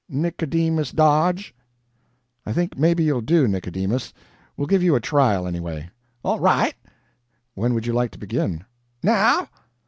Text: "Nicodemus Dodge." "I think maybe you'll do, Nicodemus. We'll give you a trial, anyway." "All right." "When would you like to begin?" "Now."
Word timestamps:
"Nicodemus 0.09 0.89
Dodge." 0.91 1.53
"I 2.43 2.53
think 2.53 2.75
maybe 2.75 3.03
you'll 3.03 3.21
do, 3.21 3.47
Nicodemus. 3.47 4.11
We'll 4.57 4.65
give 4.65 4.81
you 4.81 4.95
a 4.95 4.99
trial, 4.99 5.45
anyway." 5.45 5.91
"All 6.23 6.39
right." 6.39 6.73
"When 7.53 7.75
would 7.75 7.85
you 7.85 7.93
like 7.93 8.09
to 8.13 8.17
begin?" 8.17 8.63
"Now." 9.03 9.47